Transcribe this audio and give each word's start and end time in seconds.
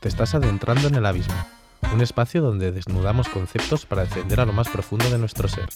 Te 0.00 0.08
estás 0.08 0.34
adentrando 0.34 0.88
en 0.88 0.94
el 0.94 1.04
abismo, 1.04 1.34
un 1.92 2.00
espacio 2.00 2.40
donde 2.40 2.72
desnudamos 2.72 3.28
conceptos 3.28 3.84
para 3.84 4.06
descender 4.06 4.40
a 4.40 4.46
lo 4.46 4.54
más 4.54 4.70
profundo 4.70 5.10
de 5.10 5.18
nuestro 5.18 5.48
ser. 5.48 5.68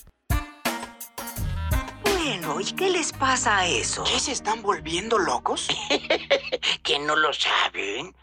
Bueno, 2.03 2.59
¿y 2.63 2.73
qué 2.73 2.89
les 2.89 3.13
pasa 3.13 3.59
a 3.59 3.67
eso? 3.67 4.05
¿Qué 4.05 4.19
se 4.19 4.33
están 4.33 4.63
volviendo 4.63 5.19
locos? 5.19 5.69
¿Que 6.83 6.99
no 7.01 7.15
lo 7.15 7.31
saben? 7.35 8.17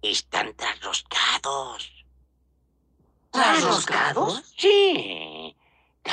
Están 0.00 0.54
trasroscados. 0.54 1.90
¿Trasroscados? 3.32 4.54
Sí. 4.56 5.33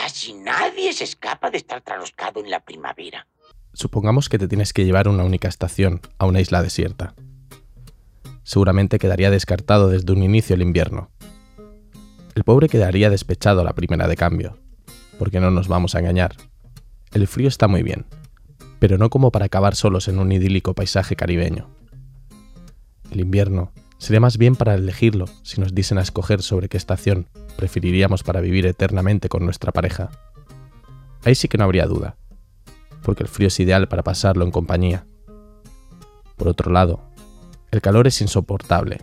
Casi 0.02 0.34
nadie 0.34 0.94
se 0.94 1.04
escapa 1.04 1.52
de 1.52 1.58
estar 1.58 1.82
trasroscado 1.82 2.40
en 2.40 2.50
la 2.50 2.60
primavera. 2.60 3.28
Supongamos 3.74 4.30
que 4.30 4.40
te 4.40 4.48
tienes 4.48 4.74
que 4.74 4.84
llevar 4.84 5.08
una 5.08 5.24
única 5.24 5.48
estación 5.48 6.02
a 6.18 6.26
una 6.26 6.42
isla 6.42 6.64
desierta. 6.64 7.14
Seguramente 8.42 8.98
quedaría 8.98 9.30
descartado 9.30 9.90
desde 9.90 10.12
un 10.12 10.24
inicio 10.24 10.56
el 10.56 10.64
invierno. 10.64 11.12
El 12.34 12.44
pobre 12.44 12.68
quedaría 12.68 13.12
despechado 13.12 13.62
a 13.62 13.64
la 13.64 13.74
primera 13.74 14.08
de 14.08 14.16
cambio, 14.16 14.58
porque 15.20 15.40
no 15.40 15.52
nos 15.52 15.68
vamos 15.68 15.94
a 15.94 16.00
engañar. 16.00 16.36
El 17.14 17.28
frío 17.28 17.48
está 17.48 17.68
muy 17.68 17.84
bien, 17.84 18.08
pero 18.80 18.98
no 18.98 19.12
como 19.12 19.32
para 19.32 19.46
acabar 19.46 19.76
solos 19.76 20.08
en 20.08 20.18
un 20.18 20.32
idílico 20.32 20.74
paisaje 20.74 21.16
caribeño. 21.16 21.70
El 23.12 23.20
invierno 23.20 23.72
sería 24.02 24.20
más 24.20 24.40
bien 24.40 24.56
para 24.56 24.74
elegirlo 24.74 25.26
si 25.44 25.62
nos 25.62 25.76
dicen 25.76 26.00
a 26.00 26.02
escoger 26.02 26.42
sobre 26.42 26.70
qué 26.70 26.78
estación 26.78 27.28
preferiríamos 27.56 28.24
para 28.24 28.42
vivir 28.42 28.66
eternamente 28.66 29.30
con 29.30 29.46
nuestra 29.46 29.72
pareja. 29.72 30.10
Ahí 31.24 31.36
sí 31.36 31.48
que 31.48 31.60
no 31.60 31.66
habría 31.66 31.86
duda, 31.86 32.18
porque 33.04 33.22
el 33.22 33.30
frío 33.30 33.50
es 33.50 33.60
ideal 33.60 33.88
para 33.88 34.02
pasarlo 34.02 34.44
en 34.44 34.50
compañía. 34.50 35.06
Por 36.36 36.48
otro 36.48 36.72
lado, 36.72 37.12
el 37.70 37.80
calor 37.82 38.08
es 38.08 38.20
insoportable, 38.22 39.02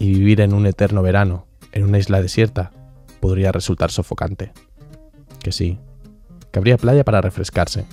y 0.00 0.14
vivir 0.14 0.40
en 0.40 0.52
un 0.52 0.66
eterno 0.66 1.00
verano, 1.00 1.46
en 1.70 1.84
una 1.84 1.98
isla 1.98 2.20
desierta, 2.20 2.72
podría 3.20 3.52
resultar 3.52 3.92
sofocante. 3.92 4.52
Que 5.38 5.52
sí, 5.52 5.78
que 6.50 6.58
habría 6.58 6.76
playa 6.76 7.04
para 7.04 7.20
refrescarse, 7.20 7.84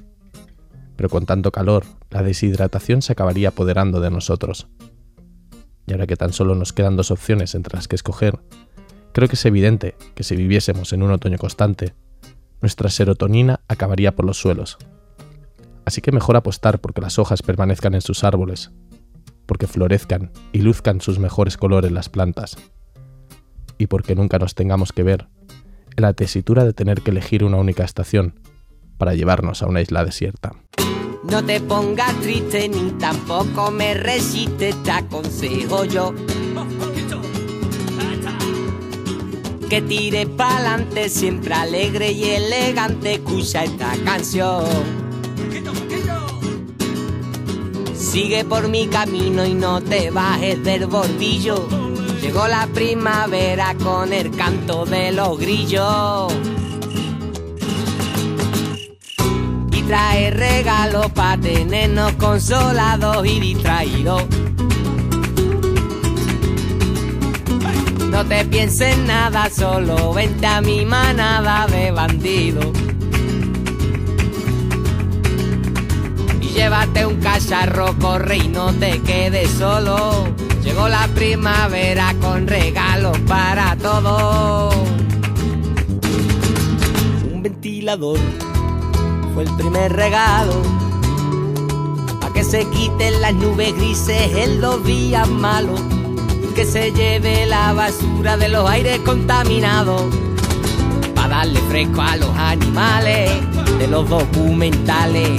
pero 0.95 1.07
con 1.07 1.27
tanto 1.27 1.51
calor, 1.51 1.85
la 2.09 2.23
deshidratación 2.23 3.03
se 3.03 3.11
acabaría 3.11 3.49
apoderando 3.49 4.01
de 4.01 4.09
nosotros. 4.09 4.67
Y 5.89 5.93
ahora 5.93 6.05
que 6.05 6.15
tan 6.15 6.33
solo 6.33 6.53
nos 6.53 6.71
quedan 6.71 6.95
dos 6.95 7.09
opciones 7.09 7.55
entre 7.55 7.75
las 7.75 7.87
que 7.87 7.95
escoger, 7.95 8.37
creo 9.11 9.27
que 9.27 9.33
es 9.33 9.45
evidente 9.45 9.95
que 10.13 10.23
si 10.23 10.35
viviésemos 10.35 10.93
en 10.93 11.01
un 11.01 11.09
otoño 11.09 11.39
constante, 11.39 11.95
nuestra 12.61 12.89
serotonina 12.89 13.61
acabaría 13.67 14.15
por 14.15 14.23
los 14.23 14.37
suelos. 14.37 14.77
Así 15.85 16.01
que 16.01 16.11
mejor 16.11 16.35
apostar 16.35 16.79
porque 16.79 17.01
las 17.01 17.17
hojas 17.17 17.41
permanezcan 17.41 17.95
en 17.95 18.01
sus 18.01 18.23
árboles, 18.23 18.71
porque 19.47 19.65
florezcan 19.65 20.31
y 20.51 20.59
luzcan 20.59 21.01
sus 21.01 21.17
mejores 21.17 21.57
colores 21.57 21.91
las 21.91 22.07
plantas, 22.07 22.55
y 23.79 23.87
porque 23.87 24.13
nunca 24.13 24.37
nos 24.37 24.53
tengamos 24.53 24.93
que 24.93 25.01
ver 25.01 25.27
en 25.97 26.03
la 26.03 26.13
tesitura 26.13 26.65
de 26.65 26.73
tener 26.73 27.01
que 27.01 27.09
elegir 27.09 27.43
una 27.43 27.57
única 27.57 27.83
estación 27.83 28.39
para 28.99 29.15
llevarnos 29.15 29.63
a 29.63 29.65
una 29.65 29.81
isla 29.81 30.05
desierta. 30.05 30.51
No 31.23 31.43
te 31.43 31.59
pongas 31.59 32.13
triste 32.21 32.69
ni 32.69 32.91
tampoco 32.91 33.71
me 33.71 33.93
resistes, 33.93 34.81
te 34.83 34.91
aconsejo 34.91 35.83
yo. 35.83 36.13
Que 39.69 39.81
tire 39.81 40.25
pa'lante, 40.25 41.09
siempre 41.09 41.53
alegre 41.53 42.11
y 42.11 42.23
elegante, 42.23 43.15
escucha 43.15 43.65
esta 43.65 43.93
canción. 44.03 44.65
Sigue 47.93 48.43
por 48.45 48.69
mi 48.69 48.87
camino 48.87 49.45
y 49.45 49.53
no 49.53 49.81
te 49.81 50.09
bajes 50.09 50.63
del 50.63 50.87
bordillo. 50.87 51.67
Llegó 52.21 52.47
la 52.47 52.65
primavera 52.67 53.75
con 53.75 54.11
el 54.13 54.31
canto 54.31 54.85
de 54.85 55.11
los 55.11 55.37
grillos. 55.37 56.33
Trae 59.89 60.29
regalos 60.29 61.11
para 61.13 61.41
tenernos 61.41 62.11
consolados 62.13 63.25
y 63.25 63.39
distraídos. 63.39 64.23
No 68.11 68.23
te 68.23 68.45
pienses 68.45 68.95
nada, 68.99 69.49
solo 69.49 70.13
vente 70.13 70.45
a 70.45 70.61
mi 70.61 70.85
manada 70.85 71.65
de 71.65 71.89
bandidos. 71.89 72.67
Y 76.39 76.49
llévate 76.49 77.07
un 77.07 77.19
cacharro, 77.19 77.97
corre 77.97 78.37
y 78.37 78.47
no 78.47 78.71
te 78.71 79.01
quedes 79.01 79.49
solo. 79.49 80.27
Llegó 80.63 80.87
la 80.87 81.07
primavera 81.15 82.13
con 82.21 82.45
regalos 82.45 83.17
para 83.27 83.75
todos. 83.77 84.75
Un 87.33 87.41
ventilador 87.41 88.19
el 89.41 89.49
primer 89.55 89.93
regalo. 89.93 90.61
Pa' 92.19 92.31
que 92.33 92.43
se 92.43 92.65
quiten 92.69 93.21
las 93.21 93.33
nubes 93.33 93.75
grises 93.75 94.35
en 94.35 94.61
los 94.61 94.83
días 94.83 95.27
malos. 95.29 95.81
Que 96.55 96.65
se 96.65 96.91
lleve 96.91 97.45
la 97.45 97.73
basura 97.73 98.35
de 98.37 98.49
los 98.49 98.69
aires 98.69 98.99
contaminados. 98.99 100.03
Pa' 101.15 101.27
darle 101.27 101.59
fresco 101.69 102.01
a 102.01 102.17
los 102.17 102.35
animales 102.37 103.31
de 103.77 103.87
los 103.87 104.09
documentales. 104.09 105.29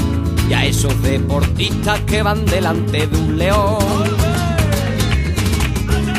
Y 0.49 0.53
a 0.53 0.65
esos 0.65 1.01
deportistas 1.03 2.01
que 2.01 2.23
van 2.23 2.45
delante 2.47 3.07
de 3.07 3.17
un 3.17 3.39
león. 3.39 3.79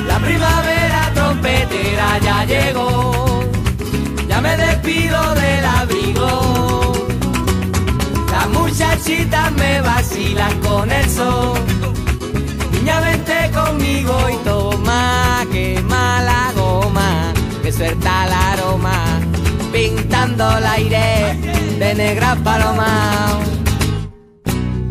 La 0.07 0.19
primavera 0.19 1.11
trompetera 1.13 2.19
ya 2.19 2.45
llegó, 2.45 3.43
ya 4.27 4.41
me 4.41 4.55
despido 4.57 5.35
del 5.35 5.65
abrigo. 5.65 6.70
Las 8.51 8.59
muchachitas 8.59 9.51
me 9.53 9.81
vacilan 9.81 10.59
con 10.59 10.91
el 10.91 11.09
sol. 11.09 11.57
Niña, 12.71 12.99
vente 12.99 13.51
conmigo 13.53 14.13
y 14.29 14.35
toma, 14.43 15.45
quema 15.51 16.21
la 16.23 16.51
goma, 16.55 17.33
que 17.61 17.71
suelta 17.71 18.25
el 18.25 18.33
aroma, 18.33 19.19
pintando 19.71 20.57
el 20.57 20.65
aire 20.65 21.37
de 21.79 21.95
negra 21.95 22.35
paloma. 22.43 23.39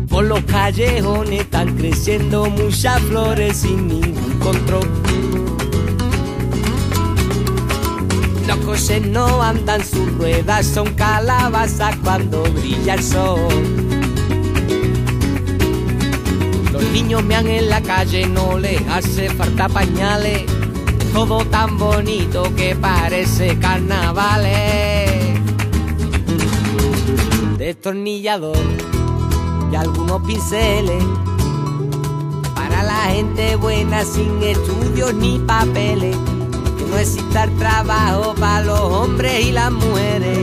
Por 0.09 0.25
los 0.25 0.41
callejones 0.41 1.41
están 1.41 1.75
creciendo 1.77 2.45
muchas 2.49 2.99
flores 3.01 3.57
sin 3.57 3.87
ningún 3.87 4.39
control. 4.39 4.89
Los 8.47 8.57
coches 8.57 9.05
no 9.05 9.41
andan 9.41 9.83
ruedas, 10.17 10.65
son 10.65 10.93
calabazas 10.93 11.95
cuando 12.03 12.43
brilla 12.43 12.95
el 12.95 13.03
sol. 13.03 13.39
Los 16.71 16.83
niños 16.91 17.23
mean 17.23 17.47
en 17.47 17.69
la 17.69 17.81
calle, 17.81 18.27
no 18.27 18.57
les 18.57 18.81
hace 18.87 19.29
falta 19.29 19.67
pañales. 19.67 20.43
Todo 21.13 21.43
tan 21.45 21.77
bonito 21.77 22.43
que 22.55 22.75
parece 22.75 23.57
carnavales. 23.59 25.39
Destornillador 27.57 28.57
y 29.71 29.75
algunos 29.75 30.21
pinceles 30.23 31.03
para 32.55 32.83
la 32.83 33.03
gente 33.13 33.55
buena 33.55 34.03
sin 34.03 34.41
estudios 34.41 35.13
ni 35.13 35.39
papeles. 35.39 36.17
No 36.91 36.97
el 36.97 37.57
trabajo 37.57 38.35
para 38.35 38.63
los 38.63 38.79
hombres 38.81 39.45
y 39.45 39.51
las 39.53 39.71
mujeres. 39.71 40.39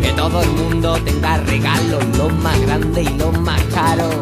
Que 0.00 0.12
todo 0.12 0.40
el 0.40 0.50
mundo 0.50 0.94
tenga 1.04 1.38
regalos, 1.38 2.04
los 2.16 2.32
más 2.34 2.60
grandes 2.60 3.10
y 3.10 3.18
los 3.18 3.36
más 3.40 3.60
caros. 3.74 4.14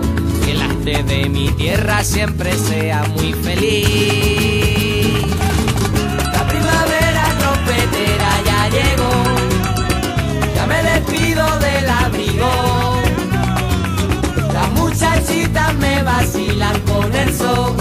Que 0.47 0.55
la 0.55 0.65
gente 0.65 1.03
de 1.03 1.29
mi 1.29 1.51
tierra 1.51 2.03
siempre 2.03 2.57
sea 2.57 3.05
muy 3.05 3.35
feliz. 3.35 5.27
La 6.33 6.49
primavera 6.49 7.25
trompetera 7.39 8.31
ya 8.47 8.69
llegó. 8.71 9.13
Ya 10.55 10.67
me 10.67 10.83
despido 10.83 11.59
del 11.59 11.91
abrigo. 11.91 12.97
Las 14.55 14.71
muchachitas 14.73 15.75
me 15.75 16.03
vacilan 16.03 16.81
con 16.81 17.15
el 17.15 17.37
sol. 17.37 17.77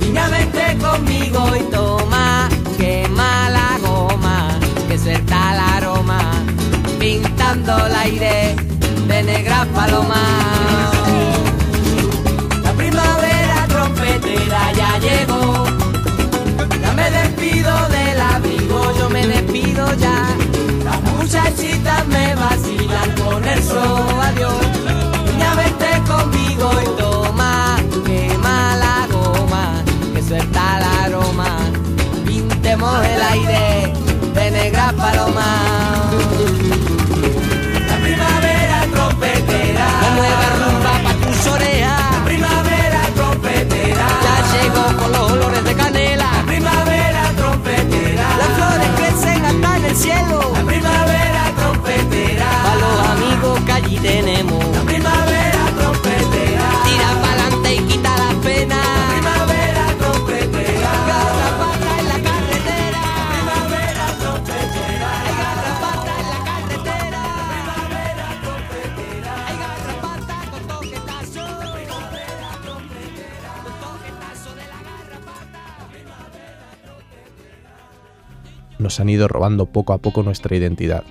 Niña, 0.00 0.26
vente 0.28 0.53
conmigo 0.94 1.44
y 1.56 1.62
toma, 1.70 2.48
quema 2.78 3.50
la 3.50 3.78
goma, 3.82 4.48
que 4.88 4.96
suelta 4.96 5.52
el 5.52 5.60
aroma, 5.76 6.20
pintando 7.00 7.86
el 7.86 7.94
aire 7.96 8.54
de 9.08 9.22
negra 9.22 9.66
paloma. 9.74 10.22
La 12.62 12.72
primavera 12.72 13.66
trompetera 13.68 14.72
ya 14.72 14.98
llegó, 14.98 15.64
ya 16.82 16.92
me 16.92 17.10
despido 17.10 17.72
del 17.88 18.20
abrigo, 18.20 18.80
yo 18.98 19.10
me 19.10 19.26
despido 19.26 19.84
ya, 19.96 20.18
las 20.84 21.00
muchachitas 21.12 22.06
me 22.06 22.34
vacilan 22.36 23.10
con 23.22 23.44
el 23.44 23.62
sol, 23.62 24.06
adiós. 24.28 24.63
el 32.92 33.22
aire 33.22 33.92
de 34.34 34.50
negra 34.50 34.92
paloma. 34.92 36.10
La 37.88 37.96
primavera 38.02 38.86
trompetera. 38.92 39.86
La 40.02 40.14
nueva 40.16 40.73
nos 78.94 79.00
han 79.00 79.08
ido 79.08 79.26
robando 79.26 79.66
poco 79.66 79.92
a 79.92 79.98
poco 79.98 80.22
nuestra 80.22 80.54
identidad. 80.54 81.02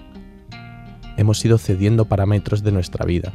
Hemos 1.17 1.43
ido 1.43 1.57
cediendo 1.57 2.05
parámetros 2.05 2.63
de 2.63 2.71
nuestra 2.71 3.05
vida. 3.05 3.33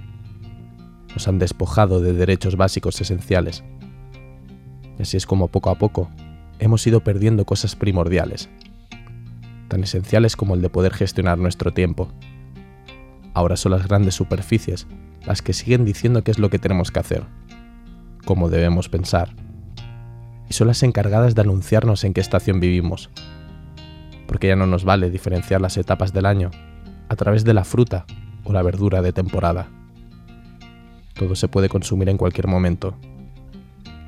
Nos 1.13 1.29
han 1.29 1.39
despojado 1.39 2.01
de 2.01 2.15
derechos 2.15 2.57
básicos 2.57 2.99
esenciales. 2.99 3.63
Así 4.99 5.19
es 5.19 5.27
como 5.27 5.49
poco 5.49 5.69
a 5.69 5.75
poco 5.75 6.11
hemos 6.61 6.87
ido 6.87 7.05
perdiendo 7.05 7.45
cosas 7.45 7.77
primordiales, 7.77 8.49
tan 9.69 9.83
esenciales 9.83 10.35
como 10.35 10.55
el 10.55 10.63
de 10.63 10.71
poder 10.71 10.95
gestionar 10.95 11.37
nuestro 11.37 11.75
tiempo. 11.75 12.09
Ahora 13.35 13.57
son 13.57 13.73
las 13.73 13.87
grandes 13.87 14.15
superficies 14.15 14.87
las 15.27 15.43
que 15.43 15.53
siguen 15.53 15.85
diciendo 15.85 16.25
qué 16.25 16.31
es 16.31 16.39
lo 16.39 16.49
que 16.49 16.59
tenemos 16.59 16.91
que 16.91 17.01
hacer, 17.01 17.25
cómo 18.25 18.49
debemos 18.49 18.89
pensar, 18.89 19.35
y 20.49 20.55
son 20.55 20.69
las 20.69 20.83
encargadas 20.83 21.35
de 21.35 21.43
anunciarnos 21.43 22.03
en 22.05 22.15
qué 22.15 22.23
estación 22.23 22.61
vivimos, 22.61 23.11
porque 24.29 24.47
ya 24.47 24.57
no 24.57 24.67
nos 24.67 24.85
vale 24.85 25.11
diferenciar 25.11 25.61
las 25.61 25.79
etapas 25.79 26.13
del 26.13 26.27
año 26.27 26.51
a 27.09 27.17
través 27.17 27.45
de 27.45 27.55
la 27.55 27.65
fruta 27.65 28.05
o 28.45 28.53
la 28.53 28.63
verdura 28.63 29.01
de 29.01 29.13
temporada. 29.13 29.69
Todo 31.15 31.35
se 31.35 31.49
puede 31.49 31.71
consumir 31.71 32.11
en 32.11 32.19
cualquier 32.19 32.47
momento. 32.47 32.95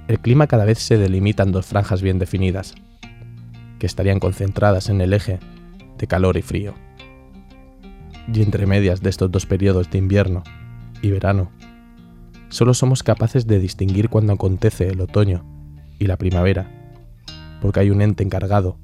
El 0.08 0.20
clima 0.20 0.46
cada 0.46 0.66
vez 0.66 0.78
se 0.78 0.98
delimita 0.98 1.42
en 1.42 1.52
dos 1.52 1.66
franjas 1.66 2.02
bien 2.02 2.18
definidas, 2.18 2.74
que 3.78 3.86
estarían 3.86 4.20
concentradas 4.20 4.90
en 4.90 5.00
el 5.00 5.14
eje 5.14 5.40
de 5.96 6.06
calor 6.06 6.36
y 6.36 6.42
frío. 6.42 6.74
Y 8.32 8.42
entre 8.42 8.66
medias 8.66 9.00
de 9.00 9.08
estos 9.08 9.32
dos 9.32 9.46
periodos 9.46 9.90
de 9.90 9.98
invierno 9.98 10.42
y 11.00 11.10
verano, 11.10 11.50
solo 12.50 12.74
somos 12.74 13.02
capaces 13.02 13.46
de 13.46 13.58
distinguir 13.58 14.10
cuando 14.10 14.34
acontece 14.34 14.88
el 14.88 15.00
otoño 15.00 15.46
y 15.98 16.06
la 16.06 16.18
primavera, 16.18 16.70
porque 17.62 17.80
hay 17.80 17.90
un 17.90 18.02
ente 18.02 18.22
encargado 18.22 18.76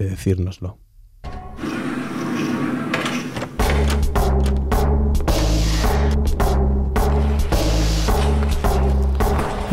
de 0.00 0.08
decírnoslo. 0.08 0.78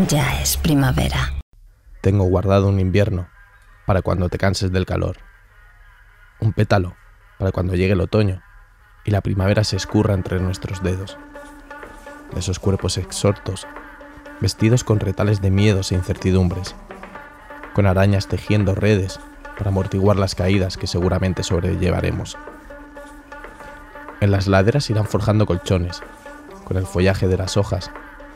Ya 0.10 0.42
es 0.42 0.58
primavera. 0.58 1.34
Tengo 2.02 2.26
guardado 2.26 2.68
un 2.68 2.82
invierno 2.82 3.30
para 3.86 4.02
cuando 4.02 4.28
te 4.28 4.38
canses 4.38 4.72
del 4.74 4.86
calor. 4.86 5.18
Un 6.42 6.52
pétalo 6.52 6.96
para 7.40 7.54
cuando 7.54 7.76
llegue 7.76 7.94
el 7.94 8.02
otoño 8.02 8.42
y 9.06 9.12
la 9.12 9.22
primavera 9.22 9.64
se 9.64 9.78
escurra 9.78 10.14
entre 10.14 10.42
nuestros 10.42 10.84
dedos. 10.84 11.18
De 12.34 12.42
esos 12.42 12.60
cuerpos 12.60 12.98
exhortos, 12.98 13.66
vestidos 14.42 14.84
con 14.84 15.00
retales 15.00 15.42
de 15.42 15.52
miedos 15.52 15.94
e 15.94 15.96
incertidumbres, 15.96 16.76
con 17.74 17.86
arañas 17.86 18.28
tejiendo 18.28 18.76
redes 18.76 19.22
para 19.58 19.70
amortiguar 19.70 20.18
las 20.18 20.36
caídas 20.36 20.78
que 20.78 20.88
seguramente 20.88 21.44
sobrellevaremos. 21.44 22.38
En 24.20 24.32
las 24.32 24.48
laderas 24.48 24.90
irán 24.90 25.06
forjando 25.06 25.46
colchones, 25.46 26.02
con 26.64 26.78
el 26.78 26.86
follaje 26.86 27.28
de 27.28 27.38
las 27.38 27.58
hojas 27.58 27.92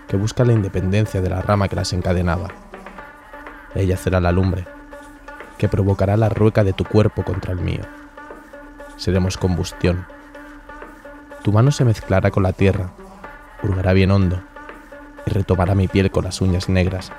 que 0.08 0.18
busca 0.18 0.44
la 0.44 0.54
independencia 0.54 1.22
de 1.22 1.30
la 1.30 1.42
rama 1.42 1.68
que 1.68 1.76
las 1.76 1.94
encadenaba. 1.94 2.50
Ella 3.76 3.98
será 3.98 4.20
la 4.20 4.32
lumbre, 4.32 4.66
que 5.58 5.70
provocará 5.70 6.18
la 6.18 6.30
rueca 6.30 6.64
de 6.64 6.74
tu 6.74 6.84
cuerpo 6.84 7.24
contra 7.24 7.54
el 7.54 7.60
mío. 7.60 7.84
Seremos 8.98 9.38
combustión. 9.38 10.06
Tu 11.44 11.52
mano 11.52 11.72
se 11.72 11.86
mezclará 11.86 12.30
con 12.32 12.44
la 12.44 12.54
tierra, 12.54 12.92
hurgará 13.64 13.94
bien 13.94 14.12
hondo, 14.12 14.42
y 15.26 15.32
retomará 15.32 15.76
mi 15.76 15.88
piel 15.88 16.12
con 16.12 16.26
las 16.26 16.42
uñas 16.42 16.68
negras, 16.70 17.12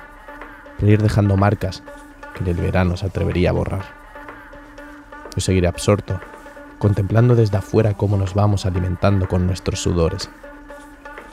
para 0.77 0.91
ir 0.91 1.01
dejando 1.01 1.35
marcas 1.35 1.83
el 2.51 2.57
verano 2.57 2.97
se 2.97 3.05
atrevería 3.05 3.49
a 3.49 3.53
borrar. 3.53 3.83
Yo 5.35 5.41
seguiré 5.41 5.67
absorto, 5.67 6.19
contemplando 6.77 7.35
desde 7.35 7.57
afuera 7.57 7.93
cómo 7.93 8.17
nos 8.17 8.33
vamos 8.33 8.65
alimentando 8.65 9.27
con 9.27 9.47
nuestros 9.47 9.79
sudores 9.79 10.29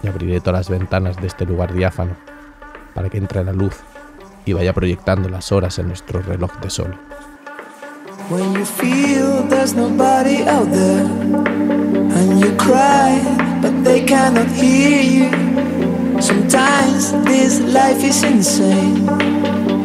y 0.03 0.09
abriré 0.09 0.41
todas 0.41 0.61
las 0.61 0.71
ventanas 0.71 1.17
de 1.17 1.27
este 1.27 1.45
lugar 1.45 1.75
diáfano 1.75 2.17
para 2.95 3.09
que 3.09 3.19
entre 3.19 3.45
la 3.45 3.53
luz 3.53 3.77
y 4.45 4.53
vaya 4.53 4.73
proyectando 4.73 5.29
las 5.29 5.53
horas 5.53 5.79
en 5.79 5.89
nuestro 5.89 6.23
reloj 6.23 6.53
de 6.61 6.71
sol. 6.71 6.99
Sometimes 16.21 17.13
this 17.25 17.61
life 17.61 18.05
is 18.05 18.23
insane 18.23 19.09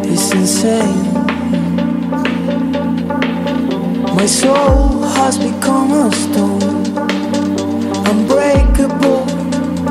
It's 0.03 0.33
insane 0.33 1.04
My 4.15 4.25
soul 4.27 5.01
has 5.01 5.37
become 5.37 5.91
a 5.91 6.09
stone. 6.09 6.61
Unbreakable 8.07 9.27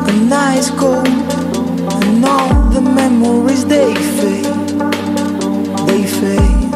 and 0.09 0.31
nice 0.31 0.71
cold 0.71 1.07
And 1.07 2.25
all 2.25 2.71
the 2.71 2.81
memories 2.81 3.67
they 3.67 3.95
fade. 4.17 4.47
They 5.87 6.05
fade 6.07 6.73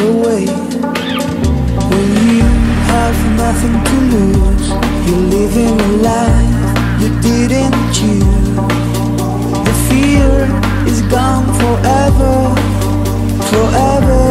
away. 0.00 0.46
When 1.90 2.08
you 2.24 2.42
have 2.88 3.18
nothing 3.36 3.76
to 3.88 3.96
lose 4.14 4.68
You're 5.04 5.26
living 5.36 5.78
a 5.78 5.90
life 6.08 6.50
you 7.02 7.10
didn't 7.20 7.76
choose. 7.92 8.56
The 9.66 9.74
fear 9.88 10.32
is 10.88 11.02
gone 11.02 11.46
Forever, 11.60 12.54
forever 13.50 14.29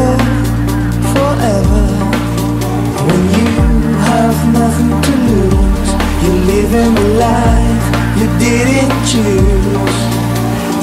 have 4.19 4.41
nothing 4.61 4.93
to 5.05 5.13
lose. 5.29 5.91
You're 6.21 6.41
living 6.53 6.93
a 7.05 7.07
life 7.25 7.85
you 8.19 8.27
didn't 8.45 8.95
choose. 9.11 9.99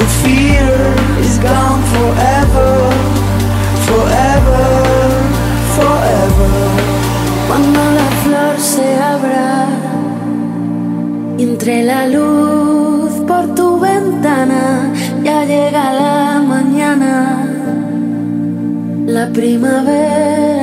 The 0.00 0.08
fear 0.20 0.68
is 1.26 1.34
gone 1.38 1.82
forever 1.94 3.16
Forever, 3.86 4.66
forever. 5.76 6.52
Cuando 7.46 7.80
la 7.98 8.08
flor 8.22 8.54
se 8.58 8.86
abra 9.14 9.66
entre 11.38 11.84
la 11.84 12.08
luz 12.08 13.12
por 13.28 13.54
tu 13.54 13.78
ventana 13.78 14.92
ya 15.22 15.44
llega 15.44 15.92
la 15.92 16.42
mañana, 16.42 17.46
la 19.06 19.28
primavera. 19.28 20.55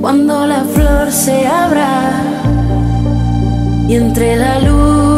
Cuando 0.00 0.46
la 0.46 0.64
flor 0.64 1.12
se 1.12 1.46
abra 1.46 2.22
y 3.86 3.96
entre 3.96 4.36
la 4.36 4.58
luz 4.60 5.09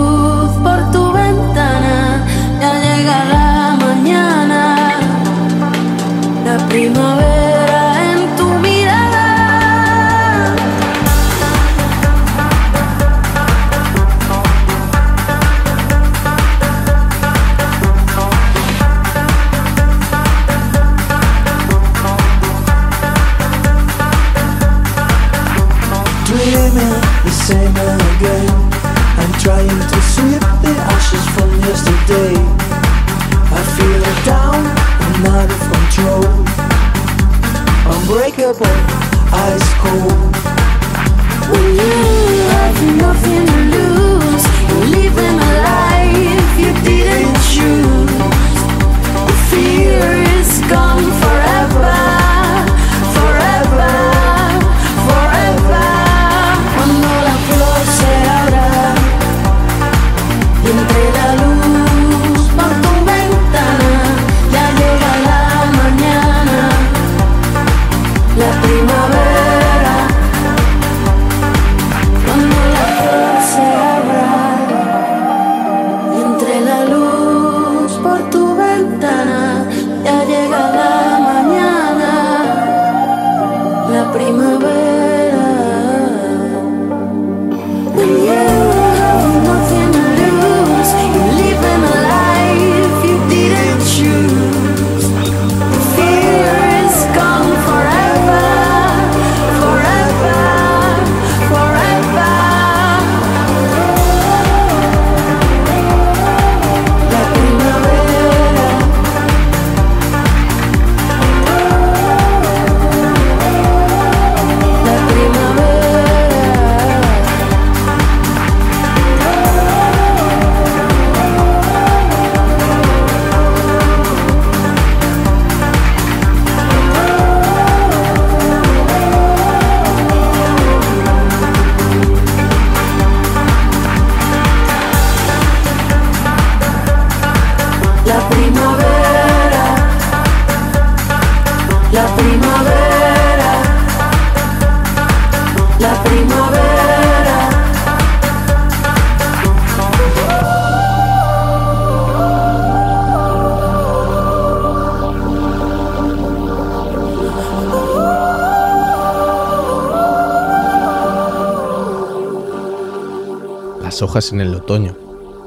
Hojas 164.02 164.32
en 164.32 164.40
el 164.40 164.52
otoño 164.52 164.96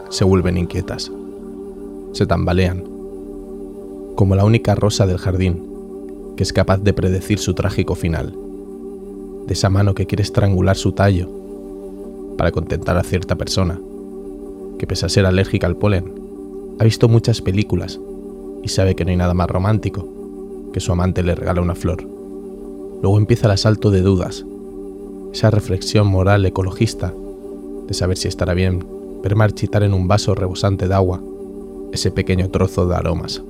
se 0.09 0.23
vuelven 0.23 0.57
inquietas, 0.57 1.11
se 2.13 2.25
tambalean, 2.25 2.85
como 4.15 4.33
la 4.35 4.45
única 4.45 4.75
rosa 4.75 5.05
del 5.05 5.17
jardín 5.17 5.61
que 6.37 6.43
es 6.43 6.53
capaz 6.53 6.77
de 6.77 6.93
predecir 6.93 7.37
su 7.37 7.53
trágico 7.53 7.95
final, 7.95 8.33
de 9.45 9.53
esa 9.53 9.69
mano 9.69 9.93
que 9.93 10.05
quiere 10.05 10.23
estrangular 10.23 10.77
su 10.77 10.93
tallo 10.93 11.27
para 12.37 12.53
contentar 12.53 12.97
a 12.97 13.03
cierta 13.03 13.35
persona, 13.35 13.77
que 14.79 14.87
pese 14.87 15.05
a 15.05 15.09
ser 15.09 15.25
alérgica 15.25 15.67
al 15.67 15.75
polen, 15.75 16.13
ha 16.79 16.85
visto 16.85 17.09
muchas 17.09 17.41
películas 17.41 17.99
y 18.63 18.69
sabe 18.69 18.95
que 18.95 19.03
no 19.03 19.11
hay 19.11 19.17
nada 19.17 19.33
más 19.33 19.49
romántico 19.49 20.07
que 20.71 20.79
su 20.79 20.93
amante 20.93 21.23
le 21.23 21.35
regala 21.35 21.61
una 21.61 21.75
flor. 21.75 22.03
Luego 23.01 23.17
empieza 23.17 23.47
el 23.47 23.51
asalto 23.51 23.91
de 23.91 23.99
dudas, 23.99 24.45
esa 25.33 25.51
reflexión 25.51 26.07
moral 26.07 26.45
ecologista 26.45 27.13
de 27.87 27.93
saber 27.93 28.17
si 28.17 28.27
estará 28.27 28.53
bien 28.53 28.85
ver 29.23 29.35
marchitar 29.35 29.83
en 29.83 29.93
un 29.93 30.07
vaso 30.07 30.35
rebosante 30.35 30.87
de 30.87 30.93
agua 30.93 31.21
ese 31.91 32.11
pequeño 32.11 32.49
trozo 32.49 32.87
de 32.87 32.95
aromas. 32.95 33.41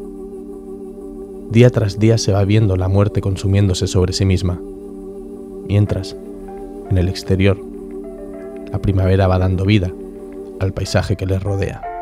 Día 1.50 1.70
tras 1.70 2.00
día 2.00 2.18
se 2.18 2.32
va 2.32 2.44
viendo 2.44 2.76
la 2.76 2.88
muerte 2.88 3.22
consumiéndose 3.22 3.88
sobre 3.88 4.14
sí 4.14 4.26
misma, 4.26 4.60
mientras, 5.68 6.16
en 6.90 6.98
el 6.98 7.08
exterior, 7.08 7.58
la 8.72 8.80
primavera 8.80 9.28
va 9.28 9.40
dando 9.40 9.66
vida 9.66 9.92
al 10.60 10.74
paisaje 10.74 11.16
que 11.16 11.26
le 11.26 11.40
rodea. 11.40 11.95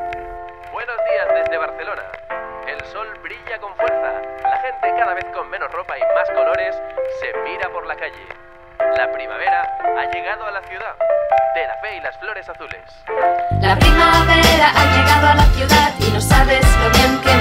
La 13.62 13.78
primavera 13.78 14.72
ha 14.76 14.86
llegado 14.96 15.28
a 15.28 15.36
la 15.36 15.46
ciudad 15.54 15.94
y 16.00 16.12
no 16.12 16.22
sabes 16.22 16.66
lo 16.82 16.90
bien 16.92 17.20
que 17.22 17.33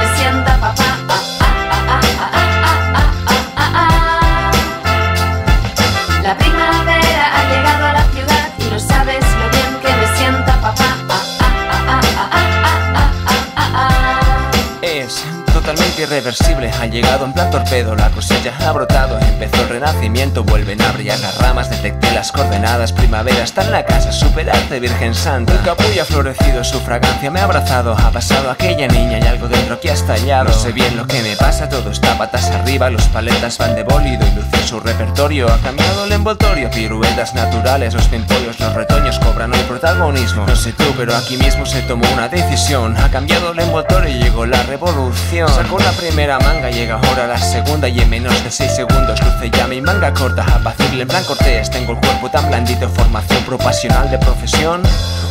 irreversible, 16.72 16.82
ha 16.82 16.86
llegado 16.86 17.24
en 17.24 17.32
plan 17.32 17.50
torpedo, 17.50 17.94
la 17.94 18.10
cosecha 18.10 18.52
ha 18.60 18.72
brotado, 18.72 19.18
empezó 19.20 19.62
el 19.62 19.68
renacimiento, 19.68 20.44
vuelven 20.44 20.80
a 20.82 20.92
brillar 20.92 21.18
las 21.20 21.36
ramas, 21.38 21.70
detecté 21.70 22.12
las 22.12 22.32
coordenadas, 22.32 22.92
primavera 22.92 23.42
está 23.42 23.62
en 23.62 23.72
la 23.72 23.84
casa, 23.84 24.12
superarte 24.12 24.80
Virgen 24.80 25.14
Santa. 25.14 25.52
El 25.52 25.62
capullo 25.62 26.02
ha 26.02 26.04
florecido, 26.04 26.64
su 26.64 26.80
fragancia 26.80 27.30
me 27.30 27.40
ha 27.40 27.44
abrazado, 27.44 27.96
ha 27.96 28.10
pasado 28.10 28.50
aquella 28.50 28.88
niña 28.88 29.18
y 29.18 29.26
algo 29.26 29.48
dentro 29.48 29.80
que 29.80 29.90
ha 29.90 29.94
estallado. 29.94 30.44
No 30.44 30.54
sé 30.54 30.72
bien 30.72 30.96
lo 30.96 31.06
que 31.06 31.22
me 31.22 31.36
pasa, 31.36 31.68
todo 31.68 31.90
está 31.90 32.16
patas 32.18 32.50
arriba, 32.50 32.90
los 32.90 33.04
paletas 33.08 33.58
van 33.58 33.74
de 33.74 33.82
bólido 33.82 34.26
y 34.26 34.34
luce 34.34 34.61
su 34.62 34.80
repertorio, 34.80 35.52
ha 35.52 35.58
cambiado 35.58 36.04
el 36.04 36.12
envoltorio, 36.12 36.70
piruetas 36.70 37.34
naturales, 37.34 37.94
los 37.94 38.06
pimpollos, 38.08 38.58
los 38.60 38.74
retoños 38.74 39.18
cobran 39.18 39.52
el 39.52 39.60
protagonismo. 39.62 40.46
No 40.46 40.56
sé 40.56 40.72
tú, 40.72 40.84
pero 40.96 41.14
aquí 41.16 41.36
mismo 41.36 41.66
se 41.66 41.82
tomó 41.82 42.04
una 42.12 42.28
decisión, 42.28 42.96
ha 42.96 43.10
cambiado 43.10 43.52
el 43.52 43.58
envoltorio 43.58 44.08
y 44.08 44.22
llegó 44.22 44.46
la 44.46 44.62
revolución. 44.62 45.48
Sacó 45.48 45.78
la 45.78 45.92
primera 45.92 46.38
manga, 46.38 46.70
llega 46.70 46.96
ahora 46.96 47.26
la 47.26 47.38
segunda 47.38 47.88
y 47.88 48.00
en 48.00 48.10
menos 48.10 48.44
de 48.44 48.50
6 48.50 48.72
segundos 48.74 49.20
luce 49.22 49.50
ya 49.50 49.66
mi 49.66 49.80
manga 49.80 50.12
corta, 50.14 50.44
apacible 50.44 51.02
en 51.02 51.08
plan 51.08 51.24
cortés, 51.24 51.70
tengo 51.70 51.92
el 51.92 51.98
cuerpo 51.98 52.30
tan 52.30 52.48
blandito, 52.48 52.88
formación 52.88 53.42
propasional 53.44 54.10
de 54.10 54.18
profesión, 54.18 54.82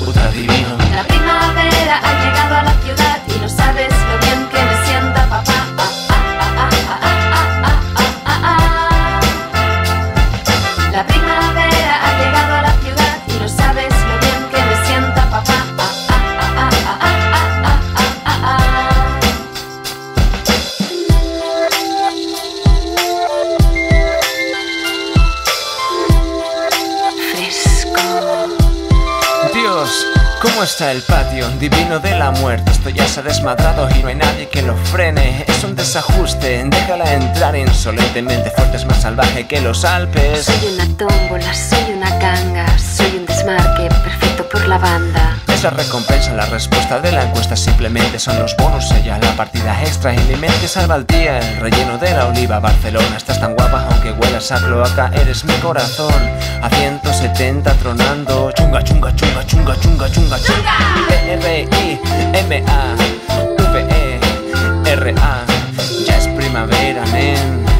ultra 0.06 0.30
divino. 0.32 0.78
La 0.94 1.04
primavera 1.04 2.00
ha 2.04 2.26
llegado 2.26 2.56
a 2.56 2.64
la 2.64 2.74
ciudad 2.82 3.20
y 3.28 3.40
no 3.40 3.50
sabes 3.50 3.90
lo 3.90 4.28
bien 4.28 4.50
¿cómo 30.42 30.64
está 30.64 30.92
el 30.92 31.02
patio? 31.04 31.48
Divino 31.60 32.00
de 32.00 32.18
la 32.18 32.32
muerte, 32.32 32.72
esto 32.72 32.90
ya 32.90 33.08
se 33.08 33.20
ha 33.20 33.24
desmadrado 33.24 33.88
y 33.96 34.02
no 34.02 34.10
hay 34.10 34.16
nadie 34.16 34.50
que 34.50 34.62
lo 34.62 34.76
frene. 34.76 35.46
Es 35.48 35.64
un 35.64 35.76
desajuste, 35.76 36.64
déjala 36.66 37.14
entrar 37.14 37.56
insolentemente, 37.56 38.50
fuerte 38.52 38.78
es 38.78 38.86
más 38.86 39.02
salvaje 39.02 39.48
que 39.48 39.62
los 39.62 39.86
Alpes. 39.86 40.46
Soy 40.46 40.74
una 40.74 40.86
tómbola, 40.98 41.54
soy 41.54 41.94
una 41.96 42.10
ganga, 42.18 42.66
soy 42.78 43.18
un 43.18 43.26
desmarque 43.26 43.88
perfecto 44.04 44.50
por 44.50 44.68
la 44.68 44.78
banda. 44.78 45.41
Es 45.62 45.65
la 45.65 45.77
recompensa, 45.77 46.34
la 46.34 46.48
respuesta 46.48 47.00
de 47.00 47.12
la 47.12 47.22
encuesta 47.22 47.56
simplemente 47.56 48.18
son 48.18 48.39
los 48.39 48.58
bonus, 48.58 48.89
ella 48.94 49.20
la 49.20 49.36
partida 49.36 49.80
extra 49.84 50.12
y 50.12 50.18
mi 50.22 50.36
mente 50.36 50.68
salva 50.68 50.96
el 50.96 51.06
día, 51.06 51.38
el 51.38 51.58
relleno 51.58 52.00
de 52.00 52.10
la 52.10 52.30
oliva, 52.30 52.60
Barcelona, 52.60 53.15
estás 53.15 53.39
tan 53.39 53.53
guapa 53.53 53.86
aunque 53.91 54.12
huelas 54.12 54.51
a 54.51 54.58
cloaca, 54.58 55.12
eres 55.13 55.46
mi 55.46 55.53
corazón, 55.58 56.12
a 56.63 56.68
170 56.68 57.74
tronando, 57.75 58.51
chunga, 58.53 58.84
chunga, 58.84 59.15
chunga, 59.15 59.46
chunga, 59.46 59.75
chunga, 59.80 60.10
chunga, 60.10 60.39
chunga, 60.39 60.77
R-I-M-A, 61.30 62.96
V-E-R-A, 63.72 65.46
ya 66.08 66.18
es 66.18 66.27
primavera, 66.30 67.06
men, 67.12 67.71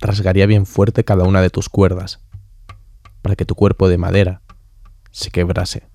rasgaría 0.00 0.46
bien 0.46 0.66
fuerte 0.66 1.04
cada 1.04 1.24
una 1.24 1.40
de 1.40 1.50
tus 1.50 1.68
cuerdas, 1.68 2.20
para 3.22 3.36
que 3.36 3.44
tu 3.44 3.54
cuerpo 3.54 3.88
de 3.88 3.98
madera 3.98 4.42
se 5.10 5.30
quebrase. 5.30 5.88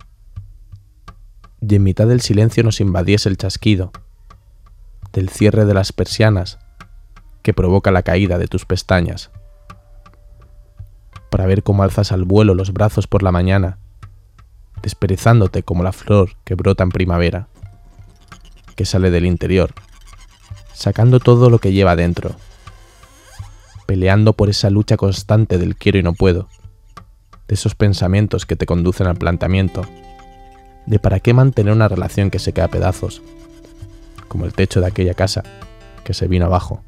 Y 1.62 1.76
en 1.76 1.84
mitad 1.84 2.08
del 2.08 2.22
silencio 2.22 2.64
nos 2.64 2.80
invadiese 2.80 3.30
el 3.30 3.38
chasquido, 3.38 3.92
del 5.12 5.30
cierre 5.30 5.66
de 5.66 5.74
las 5.74 5.92
persianas 5.92 6.60
que 7.42 7.54
provoca 7.54 7.92
la 7.92 8.04
caída 8.04 8.38
de 8.38 8.48
tus 8.48 8.66
pestañas, 8.66 9.32
para 11.30 11.46
ver 11.46 11.64
cómo 11.64 11.84
alzas 11.84 12.12
al 12.12 12.24
vuelo 12.24 12.54
los 12.54 12.74
brazos 12.74 13.08
por 13.08 13.24
la 13.24 13.32
mañana, 13.32 13.80
desperezándote 14.82 15.64
como 15.64 15.84
la 15.84 15.92
flor 15.92 16.32
que 16.44 16.56
brota 16.56 16.84
en 16.84 16.90
primavera, 16.90 17.48
que 18.76 18.86
sale 18.86 19.12
del 19.12 19.26
interior, 19.26 19.74
sacando 20.74 21.20
todo 21.20 21.50
lo 21.50 21.60
que 21.60 21.74
lleva 21.74 21.96
dentro, 21.96 22.36
peleando 23.88 24.34
por 24.34 24.50
esa 24.50 24.70
lucha 24.70 24.98
constante 24.98 25.58
del 25.58 25.76
quiero 25.76 25.98
y 25.98 26.04
no 26.04 26.14
puedo, 26.14 26.50
de 27.48 27.56
esos 27.56 27.74
pensamientos 27.74 28.46
que 28.46 28.58
te 28.58 28.66
conducen 28.66 29.08
al 29.08 29.16
planteamiento, 29.16 29.82
de 30.86 31.00
para 31.00 31.20
qué 31.22 31.34
mantener 31.34 31.74
una 31.74 31.88
relación 31.88 32.30
que 32.30 32.38
se 32.38 32.54
cae 32.54 32.66
a 32.66 32.68
pedazos, 32.68 33.22
como 34.28 34.46
el 34.46 34.54
techo 34.54 34.82
de 34.82 34.88
aquella 34.88 35.14
casa 35.14 35.42
que 36.04 36.14
se 36.14 36.28
vino 36.28 36.46
abajo, 36.46 36.84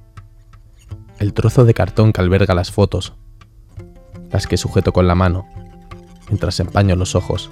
el 1.20 1.34
trozo 1.34 1.64
de 1.64 1.74
cartón 1.74 2.12
que 2.12 2.22
alberga 2.22 2.54
las 2.54 2.70
fotos, 2.70 3.14
las 4.30 4.46
que 4.46 4.58
sujeto 4.58 4.92
con 4.92 5.08
la 5.08 5.16
mano, 5.16 5.48
mientras 6.28 6.60
empaño 6.60 6.98
los 6.98 7.16
ojos, 7.16 7.50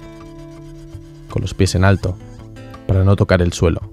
con 1.30 1.40
los 1.40 1.54
pies 1.54 1.74
en 1.74 1.84
alto, 1.84 2.18
para 2.86 3.02
no 3.02 3.16
tocar 3.16 3.40
el 3.40 3.54
suelo, 3.54 3.92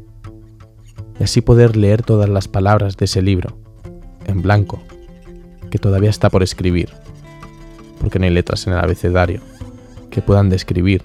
y 1.18 1.24
así 1.24 1.40
poder 1.40 1.78
leer 1.78 2.04
todas 2.04 2.28
las 2.28 2.50
palabras 2.50 2.98
de 2.98 3.06
ese 3.06 3.22
libro, 3.22 3.58
en 4.26 4.42
blanco, 4.42 4.82
que 5.76 5.80
todavía 5.80 6.10
está 6.10 6.30
por 6.30 6.42
escribir, 6.42 6.90
porque 8.00 8.18
no 8.18 8.24
hay 8.24 8.32
letras 8.32 8.66
en 8.66 8.72
el 8.72 8.80
abecedario 8.80 9.42
que 10.10 10.22
puedan 10.22 10.50
describir 10.50 11.04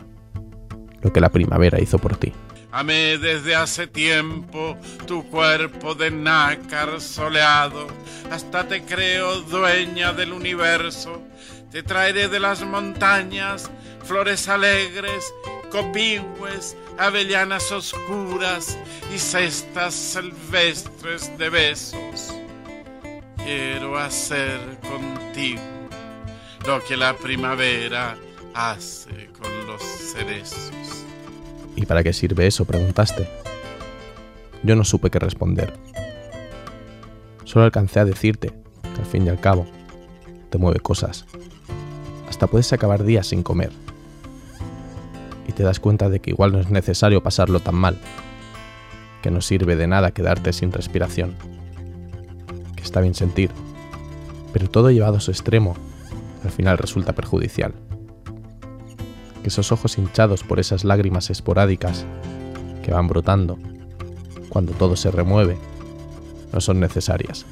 lo 1.03 1.13
que 1.13 1.21
la 1.21 1.29
primavera 1.29 1.81
hizo 1.81 1.99
por 1.99 2.17
ti. 2.17 2.33
Amé 2.71 3.19
desde 3.19 3.57
hace 3.57 3.89
tiempo 3.89 4.77
tu 5.09 5.29
cuerpo 5.29 5.97
de 5.97 6.13
nácar 6.13 7.01
soleado, 7.01 7.89
hasta 8.31 8.69
te 8.69 8.85
creo 8.85 9.41
dueña 9.41 10.13
del 10.13 10.33
universo. 10.33 11.21
Te 11.73 11.83
traeré 11.83 12.29
de 12.29 12.39
las 12.39 12.65
montañas 12.65 13.69
flores 14.05 14.49
alegres, 14.49 15.35
copihue, 15.73 16.61
avellanas 16.97 17.73
oscuras 17.73 18.79
y 19.13 19.19
cestas 19.19 19.95
silvestres 19.95 21.37
de 21.39 21.51
besos. 21.51 22.40
Quiero 23.45 23.99
hacer 23.99 24.61
contigo 24.81 25.61
lo 26.67 26.83
que 26.85 26.97
la 26.97 27.17
primavera 27.17 28.17
hace 28.55 29.31
con 29.41 29.67
los 29.67 29.83
cerezos. 29.83 31.05
¿Y 31.77 31.87
para 31.87 32.03
qué 32.03 32.13
sirve 32.13 32.47
eso? 32.47 32.65
preguntaste. 32.65 33.29
Yo 34.63 34.77
no 34.77 34.85
supe 34.85 35.11
qué 35.11 35.19
responder. 35.19 35.73
Solo 37.45 37.65
alcancé 37.65 38.01
a 38.01 38.05
decirte 38.05 38.53
que 38.83 39.01
al 39.01 39.07
fin 39.07 39.27
y 39.27 39.31
al 39.31 39.41
cabo 39.41 39.67
te 40.51 40.59
mueve 40.59 40.81
cosas. 40.81 41.25
Hasta 42.29 42.47
puedes 42.47 42.73
acabar 42.73 43.05
días 43.05 43.29
sin 43.29 43.43
comer. 43.43 43.71
Y 45.49 45.53
te 45.53 45.63
das 45.63 45.81
cuenta 45.81 46.09
de 46.09 46.21
que 46.21 46.31
igual 46.31 46.53
no 46.53 46.61
es 46.61 46.71
necesario 46.71 47.23
pasarlo 47.23 47.61
tan 47.61 47.75
mal. 47.75 47.99
Que 49.23 49.31
no 49.31 49.41
sirve 49.41 49.77
de 49.77 49.87
nada 49.87 50.13
quedarte 50.13 50.53
sin 50.53 50.71
respiración. 50.73 51.35
Está 52.83 53.01
bien 53.01 53.15
sentir. 53.15 53.51
Pero 54.53 54.69
todo 54.69 54.91
llevado 54.91 55.17
a 55.17 55.21
su 55.21 55.31
extremo 55.31 55.77
al 56.45 56.51
final 56.51 56.79
resulta 56.79 57.13
perjudicial 57.13 57.75
que 59.43 59.49
esos 59.49 59.73
ojos 59.73 59.99
hinchados 59.99 60.45
por 60.45 60.61
esas 60.61 60.85
lágrimas 60.85 61.31
esporádicas 61.31 62.05
que 62.83 62.93
van 62.93 63.09
brotando 63.09 63.59
cuando 64.49 64.73
todo 64.73 64.97
se 64.97 65.11
remueve 65.11 65.57
no 66.53 66.61
son 66.61 66.81
necesarias. 66.81 67.47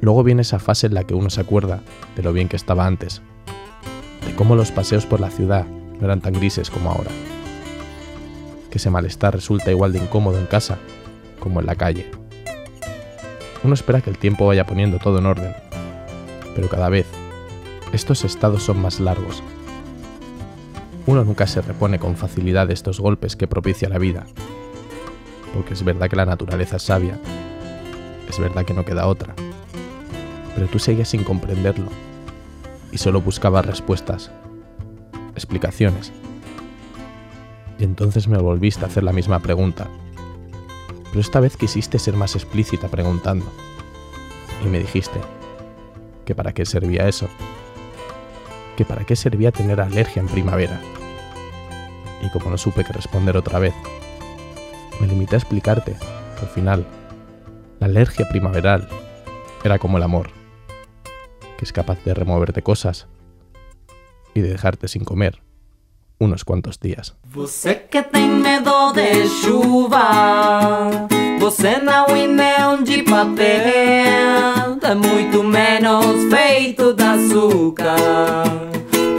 Luego 0.00 0.22
viene 0.22 0.42
esa 0.42 0.58
fase 0.58 0.88
en 0.88 0.94
la 0.94 1.04
que 1.04 1.14
uno 1.14 1.30
se 1.30 1.40
acuerda 1.40 1.82
de 2.16 2.22
lo 2.22 2.32
bien 2.32 2.48
que 2.48 2.56
estaba 2.56 2.86
antes, 2.86 3.22
de 4.26 4.34
cómo 4.34 4.56
los 4.56 4.70
paseos 4.70 5.06
por 5.06 5.20
la 5.20 5.30
ciudad 5.30 5.64
no 5.66 6.04
eran 6.04 6.20
tan 6.20 6.34
grises 6.34 6.70
como 6.70 6.90
ahora, 6.90 7.10
que 8.70 8.78
ese 8.78 8.90
malestar 8.90 9.34
resulta 9.34 9.70
igual 9.70 9.92
de 9.92 10.00
incómodo 10.00 10.38
en 10.38 10.46
casa 10.46 10.78
como 11.38 11.60
en 11.60 11.66
la 11.66 11.76
calle. 11.76 12.21
Uno 13.64 13.74
espera 13.74 14.00
que 14.00 14.10
el 14.10 14.18
tiempo 14.18 14.46
vaya 14.46 14.66
poniendo 14.66 14.98
todo 14.98 15.18
en 15.18 15.26
orden, 15.26 15.54
pero 16.54 16.68
cada 16.68 16.88
vez 16.88 17.06
estos 17.92 18.24
estados 18.24 18.62
son 18.62 18.80
más 18.80 19.00
largos 19.00 19.42
uno 21.04 21.24
nunca 21.24 21.46
se 21.46 21.60
repone 21.60 21.98
con 21.98 22.16
facilidad 22.16 22.68
de 22.68 22.74
estos 22.74 23.00
golpes 23.00 23.34
que 23.34 23.48
propicia 23.48 23.88
la 23.88 23.98
vida. 23.98 24.24
Porque 25.52 25.74
es 25.74 25.84
verdad 25.84 26.08
que 26.08 26.16
la 26.16 26.26
naturaleza 26.26 26.76
es 26.76 26.82
sabia. 26.82 27.18
Es 28.28 28.38
verdad 28.38 28.64
que 28.64 28.74
no 28.74 28.84
queda 28.84 29.08
otra. 29.08 29.34
Pero 30.54 30.68
tú 30.68 30.78
seguías 30.78 31.08
sin 31.08 31.24
comprenderlo. 31.24 31.88
Y 32.92 32.98
solo 32.98 33.20
buscabas 33.20 33.66
respuestas. 33.66 34.30
Explicaciones. 35.34 36.12
Y 37.78 37.84
entonces 37.84 38.28
me 38.28 38.38
volviste 38.38 38.84
a 38.84 38.88
hacer 38.88 39.02
la 39.02 39.12
misma 39.12 39.40
pregunta. 39.40 39.88
Pero 41.12 41.20
esta 41.20 41.38
vez 41.38 41.56
quisiste 41.56 42.00
ser 42.00 42.16
más 42.16 42.34
explícita 42.34 42.88
preguntando. 42.88 43.46
Y 44.64 44.68
me 44.68 44.80
dijiste 44.80 45.20
que 46.24 46.34
para 46.34 46.52
qué 46.52 46.66
servía 46.66 47.06
eso 47.06 47.28
que 48.76 48.84
para 48.84 49.04
qué 49.04 49.16
servía 49.16 49.52
tener 49.52 49.80
alergia 49.80 50.20
en 50.20 50.28
primavera. 50.28 50.80
Y 52.22 52.30
como 52.30 52.50
no 52.50 52.58
supe 52.58 52.84
qué 52.84 52.92
responder 52.92 53.36
otra 53.36 53.58
vez, 53.58 53.74
me 55.00 55.06
limité 55.06 55.36
a 55.36 55.38
explicarte 55.38 55.92
que 55.92 56.40
al 56.40 56.48
final 56.48 56.86
la 57.80 57.86
alergia 57.86 58.28
primaveral 58.28 58.88
era 59.64 59.78
como 59.78 59.98
el 59.98 60.02
amor, 60.02 60.30
que 61.58 61.64
es 61.64 61.72
capaz 61.72 62.02
de 62.04 62.14
removerte 62.14 62.62
cosas 62.62 63.06
y 64.34 64.40
de 64.40 64.50
dejarte 64.50 64.88
sin 64.88 65.04
comer 65.04 65.42
unos 66.22 66.44
cuantos 66.44 66.78
días. 66.78 67.12
Você 67.24 67.74
que 67.74 68.02
tem 68.02 68.28
medo 68.28 68.92
de 68.92 69.28
chuva, 69.28 71.08
você 71.40 71.78
não 71.78 72.06
é 72.06 72.82
de 72.82 73.02
papel, 73.02 74.78
é 74.82 74.94
muito 74.94 75.42
menos 75.42 76.32
feito 76.32 76.92
de 76.92 77.02
açúcar 77.02 77.96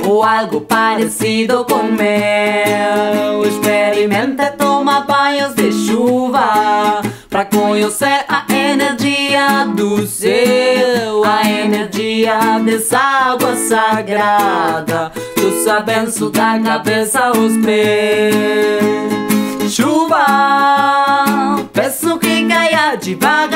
ou 0.08 0.24
algo 0.24 0.62
parecido 0.62 1.66
com 1.66 1.84
mel. 1.84 3.44
Experimente 3.46 4.52
tomar 4.58 5.06
banhos 5.06 5.54
de 5.56 5.72
chuva 5.72 7.02
pra 7.34 7.46
conhecer 7.46 8.26
a 8.30 8.46
energia 8.54 9.66
do 9.76 10.06
céu, 10.06 11.24
a 11.26 11.50
energia 11.50 12.60
dessa 12.64 13.00
água 13.00 13.56
sagrada. 13.56 15.12
Tu 15.34 15.68
abenço 15.68 16.30
da 16.30 16.60
cabeça 16.60 17.22
aos 17.22 17.58
pés. 17.66 18.36
Chuva, 19.70 20.26
peço 21.72 22.18
que 22.20 22.46
caia 22.48 22.96
devagar. 22.96 23.56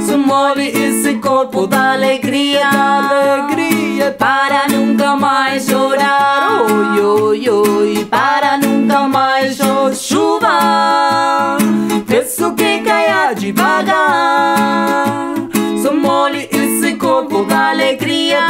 Se 0.00 0.16
molhe 0.16 0.68
esse 0.68 1.14
corpo 1.14 1.66
da 1.66 1.92
alegria, 1.92 2.68
alegria 2.68 4.14
para 4.18 4.68
nunca 4.68 5.16
mais 5.16 5.66
chorar. 5.66 6.62
Oi, 6.62 7.00
oi, 7.00 7.48
oi, 7.48 8.04
para 8.04 8.58
nunca 8.58 9.08
mais 9.08 9.56
chorar. 9.56 9.94
Chuva, 9.94 11.58
peço 12.06 12.54
que 12.54 12.80
caia 12.80 13.34
devagar. 13.34 15.34
Se 15.82 15.90
molhe 15.90 16.48
esse 16.50 16.94
corpo 16.94 17.44
da 17.44 17.70
alegria, 17.70 18.46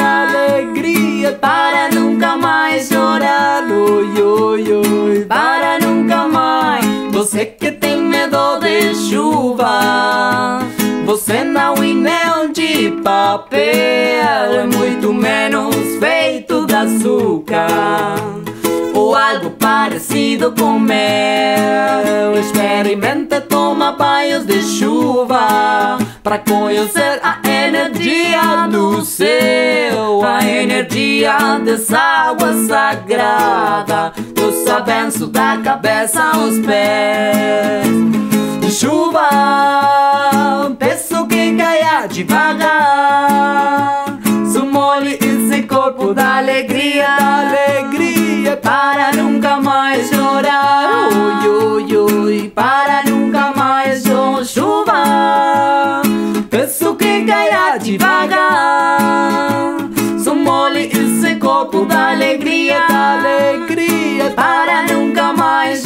alegria 1.23 1.33
para 1.33 1.89
nunca 1.91 2.37
mais 2.37 2.89
chorar. 2.89 3.65
Oi, 3.71 4.21
oi, 4.21 4.73
oi, 4.73 5.25
para 5.25 5.79
nunca 5.79 6.27
mais. 6.27 6.85
Você 7.13 7.47
que 7.47 7.71
tem 7.71 8.03
medo 8.03 8.59
de 8.59 8.95
chuva, 8.95 10.61
você 11.05 11.45
não 11.45 11.75
é 11.75 11.81
nem 11.81 12.53
de 12.53 12.91
papel, 13.03 13.61
é 13.61 14.67
muito 14.67 15.13
menos 15.13 15.77
feito 16.01 16.67
de 16.67 16.75
açúcar 16.75 18.17
algo 19.15 19.51
parecido 19.51 20.53
com 20.53 20.79
mel. 20.79 22.39
Experimenta 22.39 23.41
tomar 23.41 23.93
banhos 23.93 24.45
de 24.47 24.63
chuva 24.63 25.99
para 26.23 26.39
conhecer 26.39 27.21
a 27.23 27.39
energia 27.47 28.69
do 28.71 29.03
céu, 29.03 30.23
a 30.25 30.45
energia 30.45 31.59
dessa 31.65 31.99
água 31.99 32.53
sagrada. 32.67 34.13
Eu 34.37 34.53
sabenço 34.65 35.27
da 35.27 35.59
cabeça 35.63 36.23
aos 36.23 36.59
pés. 36.59 37.87
De 38.61 38.71
chuva, 38.71 39.29
peço 40.79 41.27
que 41.27 41.57
caia 41.57 42.07
devagar. 42.07 42.52
devagar. 58.03 59.77
Só 60.23 60.35
molhe 60.35 60.89
esse 60.89 61.37
copo 61.37 61.85
da 61.85 62.11
alegria, 62.11 62.81
da 62.81 62.87
tá 62.89 63.13
alegria, 63.19 64.31
para 64.31 64.83
nunca 64.93 65.33
mais 65.33 65.85